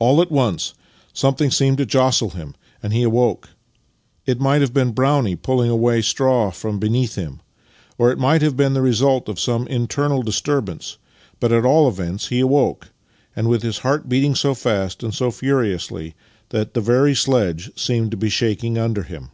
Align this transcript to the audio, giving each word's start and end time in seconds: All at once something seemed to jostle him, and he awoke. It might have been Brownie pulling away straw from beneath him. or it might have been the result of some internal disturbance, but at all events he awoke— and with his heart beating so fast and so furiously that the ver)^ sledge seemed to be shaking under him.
All 0.00 0.20
at 0.20 0.32
once 0.32 0.74
something 1.12 1.52
seemed 1.52 1.78
to 1.78 1.86
jostle 1.86 2.30
him, 2.30 2.56
and 2.82 2.92
he 2.92 3.04
awoke. 3.04 3.50
It 4.26 4.40
might 4.40 4.62
have 4.62 4.74
been 4.74 4.90
Brownie 4.90 5.36
pulling 5.36 5.70
away 5.70 6.02
straw 6.02 6.50
from 6.50 6.80
beneath 6.80 7.14
him. 7.14 7.40
or 7.98 8.10
it 8.10 8.18
might 8.18 8.42
have 8.42 8.56
been 8.56 8.74
the 8.74 8.82
result 8.82 9.28
of 9.28 9.38
some 9.38 9.68
internal 9.68 10.24
disturbance, 10.24 10.98
but 11.38 11.52
at 11.52 11.64
all 11.64 11.86
events 11.88 12.30
he 12.30 12.40
awoke— 12.40 12.90
and 13.36 13.46
with 13.48 13.62
his 13.62 13.78
heart 13.86 14.08
beating 14.08 14.34
so 14.34 14.54
fast 14.54 15.04
and 15.04 15.14
so 15.14 15.30
furiously 15.30 16.16
that 16.48 16.74
the 16.74 16.80
ver)^ 16.82 17.16
sledge 17.16 17.70
seemed 17.78 18.10
to 18.10 18.16
be 18.16 18.28
shaking 18.30 18.76
under 18.76 19.04
him. 19.04 19.30